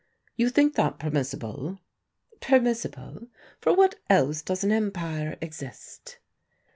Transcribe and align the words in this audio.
You 0.35 0.49
think 0.49 0.73
that 0.77 0.97
permissible?" 0.97 1.77
"Permissible? 2.39 3.27
For 3.59 3.71
what 3.71 3.99
else 4.09 4.41
does 4.41 4.63
an 4.63 4.71
empire 4.71 5.37
exist?" 5.41 6.17